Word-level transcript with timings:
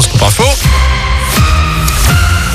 Horoscope 0.00 0.40
Info. 0.40 0.59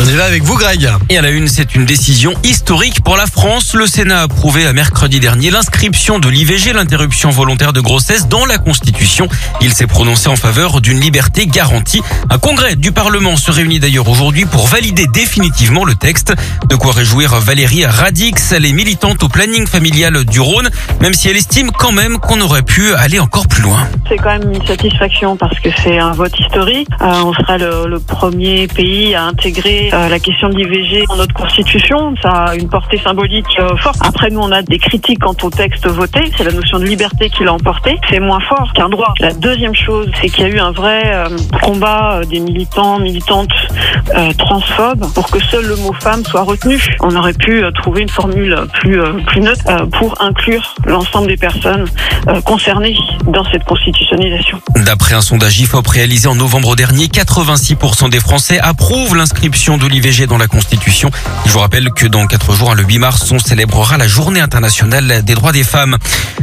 On 0.06 0.10
y 0.10 0.16
va 0.18 0.26
avec 0.26 0.44
vous, 0.44 0.56
Greg. 0.56 0.88
Et 1.10 1.18
à 1.18 1.24
la 1.24 1.32
une, 1.32 1.48
c'est 1.48 1.74
une 1.74 1.86
décision 1.86 2.36
historique 2.44 3.04
pour 3.04 3.18
la 3.18 3.26
France. 3.26 3.74
Le 3.74 3.88
Sénat 3.88 4.20
a 4.20 4.24
approuvé 4.26 4.68
à 4.68 4.72
mercredi 4.72 5.20
dernier 5.20 5.50
l'inscription 5.50 6.20
de 6.20 6.30
l'IVG, 6.30 6.74
l'interruption 6.74 7.32
volontaire 7.32 7.74
de 7.74 7.82
grossesse, 7.82 8.28
dans 8.28 8.46
la 8.46 8.60
Constitution. 8.60 9.28
Il 9.62 9.74
s'est 9.74 9.88
prononcé 9.88 10.30
en 10.30 10.36
faveur 10.36 10.80
d'une 10.80 11.00
liberté 11.00 11.48
garantie. 11.48 12.04
Un 12.30 12.38
congrès 12.38 12.76
du 12.76 12.92
Parlement 12.92 13.36
se 13.36 13.50
réunit 13.50 13.80
d'ailleurs 13.80 14.08
aujourd'hui 14.08 14.46
pour 14.46 14.68
valider 14.68 15.08
définitivement 15.08 15.86
le 15.86 15.96
texte. 15.96 16.36
De 16.70 16.76
quoi 16.76 16.92
réjouir 16.92 17.40
Valérie 17.40 17.88
Radix, 17.88 18.52
elle 18.52 18.68
est 18.68 18.74
militante 18.74 19.24
au 19.24 19.28
planning 19.28 19.66
familial 19.66 20.24
du 20.26 20.40
Rhône, 20.40 20.70
même 21.02 21.16
si 21.16 21.30
elle 21.30 21.38
estime 21.38 21.72
quand 21.72 21.94
même 21.94 22.20
qu'on 22.20 22.42
aurait 22.42 22.62
pu 22.62 22.94
aller 22.94 23.18
encore 23.18 23.48
plus 23.48 23.64
loin. 23.64 23.88
C'est 24.08 24.18
quand 24.18 24.38
même 24.38 24.54
une 24.54 24.68
satisfaction 24.68 25.36
parce 25.36 25.60
que 25.62 25.70
c'est 25.84 25.98
un 25.98 26.12
vote 26.12 26.40
historique. 26.40 26.90
Euh, 27.02 27.24
on 27.24 27.34
sera 27.34 27.58
le, 27.58 27.88
le 27.88 28.00
premier 28.00 28.68
pays 28.68 29.16
à 29.16 29.24
intégrer 29.24 29.90
euh, 29.96 30.10
la 30.10 30.20
question 30.20 30.50
de 30.50 30.56
l'IVG 30.56 31.06
dans 31.08 31.16
notre 31.16 31.34
constitution. 31.34 32.16
Ça 32.22 32.30
a 32.30 32.56
une 32.56 32.68
portée 32.70 32.98
symbolique 32.98 33.58
euh, 33.60 33.76
forte. 33.78 33.98
Après, 34.06 34.30
nous, 34.30 34.42
on 34.42 34.52
a 34.52 34.62
des 34.62 34.78
critiques 34.78 35.20
quant 35.20 35.36
au 35.42 35.50
texte 35.50 35.88
voté. 35.88 36.32
C'est 36.36 36.44
la 36.44 36.52
notion 36.52 36.80
de 36.80 36.86
liberté 36.86 37.30
qui 37.30 37.44
l'a 37.44 37.54
emporté. 37.54 37.98
C'est 38.10 38.20
moins 38.20 38.42
fort 38.42 38.74
qu'un 38.74 38.90
droit. 38.90 39.14
La 39.20 39.34
deuxième 39.34 39.74
chose, 39.74 40.12
c'est 40.20 40.28
qu'il 40.28 40.48
y 40.48 40.48
a 40.48 40.50
eu 40.50 40.60
un 40.60 40.72
vrai 40.72 41.02
euh, 41.06 41.30
combat 41.64 42.22
des 42.30 42.40
militants, 42.40 43.00
militantes 43.00 43.54
transphobes 44.38 45.12
pour 45.14 45.30
que 45.30 45.40
seul 45.40 45.66
le 45.66 45.76
mot 45.78 45.94
femme 46.00 46.24
soit 46.26 46.44
retenu. 46.44 46.80
On 47.02 47.16
aurait 47.16 47.34
pu 47.34 47.64
trouver 47.76 48.02
une 48.02 48.10
formule 48.10 48.58
plus, 48.74 49.00
plus 49.28 49.42
neutre 49.42 49.64
pour 49.92 50.22
inclure 50.22 50.76
l'ensemble 50.86 51.28
des 51.28 51.38
personnes 51.38 51.86
concernées 52.46 52.98
dans 53.28 53.44
cette 53.52 53.64
constitutionnalisation. 53.64 54.62
D'après 54.76 55.16
un 55.16 55.22
sondage 55.22 55.60
IFOP 55.60 55.88
réalisé 55.88 56.28
en 56.28 56.36
novembre 56.36 56.76
dernier, 56.76 57.08
86% 57.08 58.10
des 58.10 58.20
Français 58.20 58.60
approuvent 58.60 59.16
l'inscription 59.16 59.78
de 59.78 59.88
l'IVG 59.88 60.28
dans 60.28 60.38
la 60.38 60.48
Constitution. 60.48 61.10
Je 61.46 61.52
vous 61.52 61.60
rappelle 61.60 61.90
que 61.92 62.06
dans 62.08 62.28
quatre 62.28 62.54
jours, 62.54 62.76
le 62.76 62.84
8 62.84 63.00
mars, 63.00 63.32
on 63.32 63.40
célébrera 63.40 63.98
la 63.98 64.08
Journée 64.08 64.40
internationale 64.40 65.24
des 65.24 65.36
droits 65.36 65.52
des 65.52 65.64
femmes. 65.64 65.98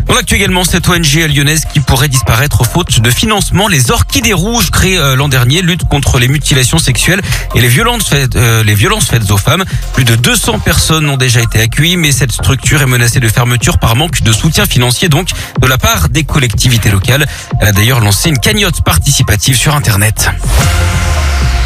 On 0.09 0.17
acte 0.17 0.33
également 0.33 0.65
cette 0.65 0.89
ONG 0.89 1.27
lyonnaise 1.35 1.65
qui 1.73 1.81
pourrait 1.81 2.09
disparaître 2.09 2.65
faute 2.65 3.01
de 3.01 3.11
financement. 3.11 3.69
Les 3.69 3.91
Orchidées 3.91 4.33
Rouges, 4.33 4.71
créées 4.71 4.99
euh, 4.99 5.17
l'an 5.17 5.29
dernier, 5.29 5.63
luttent 5.63 5.89
contre 5.89 6.19
les 6.19 6.29
mutilations 6.29 6.79
sexuelles 6.79 7.23
et 7.55 7.61
les 7.61 7.69
violences 7.69 8.09
faites, 8.09 8.37
euh, 8.37 8.63
les 8.65 8.75
violences 8.75 9.07
faites 9.07 9.31
aux 9.31 9.37
femmes. 9.37 9.65
Plus 9.95 10.05
de 10.05 10.15
200 10.15 10.61
personnes 10.61 11.09
ont 11.09 11.17
déjà 11.17 11.41
été 11.41 11.61
accueillies, 11.61 11.97
mais 11.97 12.13
cette 12.13 12.33
structure 12.33 12.83
est 12.83 12.87
menacée 12.87 13.21
de 13.21 13.29
fermeture 13.29 13.79
par 13.79 13.97
manque 13.97 14.23
de 14.23 14.33
soutien 14.33 14.67
financier, 14.67 15.09
donc 15.09 15.29
de 15.61 15.67
la 15.67 15.79
part 15.79 16.09
des 16.09 16.25
collectivités 16.25 16.91
locales. 16.91 17.27
Elle 17.61 17.69
a 17.69 17.73
d'ailleurs 17.73 18.01
lancé 18.01 18.29
une 18.29 18.39
cagnotte 18.39 18.83
participative 18.83 19.57
sur 19.57 19.75
Internet. 19.75 20.31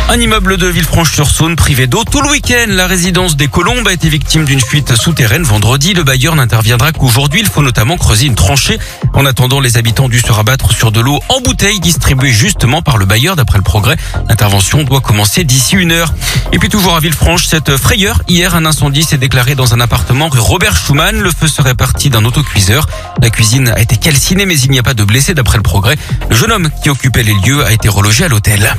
Un 0.08 0.20
immeuble 0.20 0.56
de 0.56 0.68
Villefranche-sur-Saône 0.68 1.56
privé 1.56 1.88
d'eau 1.88 2.04
tout 2.04 2.22
le 2.22 2.30
week-end. 2.30 2.66
La 2.68 2.86
résidence 2.86 3.36
des 3.36 3.48
Colombes 3.48 3.88
a 3.88 3.92
été 3.92 4.08
victime 4.08 4.44
d'une 4.44 4.60
fuite 4.60 4.94
souterraine 4.94 5.42
vendredi. 5.42 5.94
Le 5.94 6.04
bailleur 6.04 6.36
n'interviendra 6.36 6.92
qu'aujourd'hui. 6.92 7.40
Il 7.40 7.46
faut 7.46 7.60
notamment 7.60 7.96
creuser 7.96 8.26
une 8.26 8.36
tranchée. 8.36 8.78
En 9.14 9.26
attendant, 9.26 9.58
les 9.58 9.76
habitants 9.76 10.08
dû 10.08 10.20
se 10.20 10.30
rabattre 10.30 10.70
sur 10.72 10.92
de 10.92 11.00
l'eau 11.00 11.18
en 11.28 11.40
bouteille 11.40 11.80
distribuée 11.80 12.30
justement 12.30 12.82
par 12.82 12.98
le 12.98 13.04
bailleur 13.04 13.34
d'après 13.34 13.58
le 13.58 13.64
progrès. 13.64 13.96
L'intervention 14.28 14.84
doit 14.84 15.00
commencer 15.00 15.42
d'ici 15.42 15.74
une 15.74 15.90
heure. 15.90 16.14
Et 16.52 16.60
puis 16.60 16.68
toujours 16.68 16.94
à 16.94 17.00
Villefranche, 17.00 17.46
cette 17.46 17.76
frayeur. 17.76 18.22
Hier, 18.28 18.54
un 18.54 18.64
incendie 18.64 19.02
s'est 19.02 19.18
déclaré 19.18 19.56
dans 19.56 19.74
un 19.74 19.80
appartement 19.80 20.28
rue 20.28 20.38
Robert 20.38 20.76
Schumann. 20.76 21.18
Le 21.18 21.30
feu 21.30 21.48
serait 21.48 21.74
parti 21.74 22.10
d'un 22.10 22.24
autocuiseur. 22.24 22.86
La 23.20 23.30
cuisine 23.30 23.68
a 23.70 23.80
été 23.80 23.96
calcinée 23.96 24.46
mais 24.46 24.58
il 24.58 24.70
n'y 24.70 24.78
a 24.78 24.84
pas 24.84 24.94
de 24.94 25.02
blessés 25.02 25.34
d'après 25.34 25.56
le 25.56 25.64
progrès. 25.64 25.96
Le 26.30 26.36
jeune 26.36 26.52
homme 26.52 26.70
qui 26.80 26.90
occupait 26.90 27.24
les 27.24 27.34
lieux 27.44 27.64
a 27.64 27.72
été 27.72 27.88
relogé 27.88 28.24
à 28.24 28.28
l'hôtel. 28.28 28.72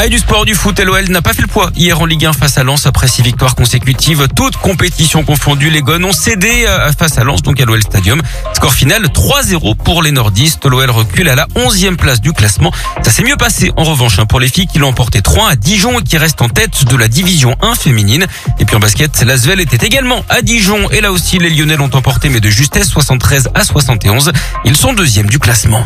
Ah, 0.00 0.06
du 0.06 0.16
sport, 0.16 0.44
du 0.44 0.54
foot, 0.54 0.78
LOL 0.78 1.08
n'a 1.08 1.22
pas 1.22 1.32
fait 1.32 1.42
le 1.42 1.48
poids 1.48 1.72
hier 1.74 2.00
en 2.00 2.06
Ligue 2.06 2.24
1 2.24 2.32
face 2.32 2.56
à 2.56 2.62
Lens 2.62 2.86
après 2.86 3.08
six 3.08 3.20
victoires 3.22 3.56
consécutives. 3.56 4.28
Toutes 4.36 4.56
compétitions 4.56 5.24
confondues, 5.24 5.70
les 5.70 5.82
Gones 5.82 6.04
ont 6.04 6.12
cédé 6.12 6.66
euh, 6.68 6.92
face 6.92 7.18
à 7.18 7.24
Lens, 7.24 7.42
donc 7.42 7.60
à 7.60 7.64
l'OL 7.64 7.82
Stadium. 7.82 8.22
Score 8.54 8.72
final 8.72 9.06
3-0 9.06 9.74
pour 9.74 10.04
les 10.04 10.12
nordistes. 10.12 10.64
L'OL 10.66 10.88
recule 10.88 11.28
à 11.28 11.34
la 11.34 11.46
11e 11.56 11.96
place 11.96 12.20
du 12.20 12.32
classement. 12.32 12.70
Ça 13.02 13.10
s'est 13.10 13.24
mieux 13.24 13.36
passé 13.36 13.72
en 13.76 13.82
revanche 13.82 14.20
hein, 14.20 14.26
pour 14.26 14.38
les 14.38 14.46
filles 14.46 14.68
qui 14.68 14.78
l'ont 14.78 14.90
emporté 14.90 15.20
3 15.20 15.50
à 15.50 15.56
Dijon 15.56 15.98
et 15.98 16.04
qui 16.04 16.16
restent 16.16 16.42
en 16.42 16.48
tête 16.48 16.84
de 16.84 16.96
la 16.96 17.08
division 17.08 17.56
1 17.60 17.74
féminine. 17.74 18.28
Et 18.60 18.64
puis 18.64 18.76
en 18.76 18.80
basket, 18.80 19.24
l'Asvel 19.24 19.60
était 19.60 19.84
également 19.84 20.24
à 20.28 20.42
Dijon 20.42 20.88
et 20.90 21.00
là 21.00 21.10
aussi 21.10 21.38
les 21.38 21.50
Lyonnais 21.50 21.76
l'ont 21.76 21.90
emporté 21.92 22.28
mais 22.28 22.38
de 22.38 22.50
justesse 22.50 22.88
73 22.88 23.48
à 23.52 23.64
71. 23.64 24.30
Ils 24.64 24.76
sont 24.76 24.92
deuxième 24.92 25.26
du 25.26 25.40
classement. 25.40 25.84